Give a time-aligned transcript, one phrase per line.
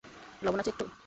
[0.41, 0.85] লবন আছে একটু।